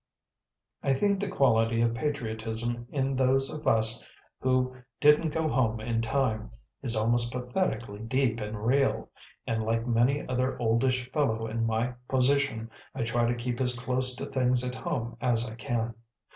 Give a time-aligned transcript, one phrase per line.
[0.81, 4.03] I think the quality of patriotism in those of us
[4.39, 6.49] who "didn't go home in time"
[6.81, 9.11] is almost pathetically deep and real,
[9.45, 14.15] and, like many another oldish fellow in my position, I try to keep as close
[14.15, 15.93] to things at home as I can.